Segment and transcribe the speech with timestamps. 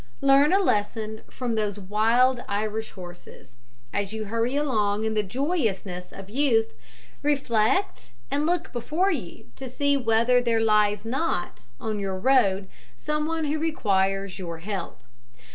[0.21, 3.53] Learn a lesson from those wild Irish horses.
[3.93, 6.73] As you hurry along in the joyousness of youth,
[7.21, 12.67] reflect and look before you to see whether there lies not on your road
[12.97, 15.01] some one who requires your help.